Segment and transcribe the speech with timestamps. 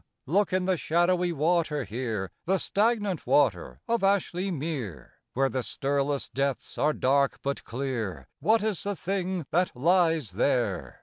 [0.25, 6.27] look in the shadowy water here, The stagnant water of Ashly Mere: Where the stirless
[6.27, 10.99] depths are dark but clear, What is the thing that lies there?